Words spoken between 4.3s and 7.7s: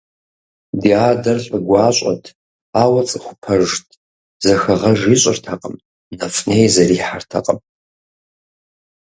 зэхэгъэж ищӏыртэкъым, нэфӏ-ней зэрихьэртэкъым.